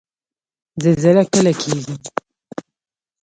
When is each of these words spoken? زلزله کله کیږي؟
زلزله 0.83 1.21
کله 1.33 1.51
کیږي؟ 1.61 1.93